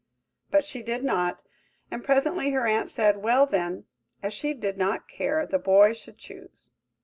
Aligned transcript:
But 0.49 0.63
she 0.63 0.81
did 0.81 1.03
not; 1.03 1.43
and 1.91 2.03
presently 2.03 2.49
her 2.49 2.65
aunt 2.65 2.89
said, 2.89 3.17
"Well, 3.17 3.45
then, 3.45 3.85
as 4.23 4.33
she 4.33 4.55
did 4.55 4.75
not 4.75 5.07
care, 5.07 5.45
the 5.45 5.59
boy 5.59 5.93
should 5.93 6.17
choose." 6.17 6.71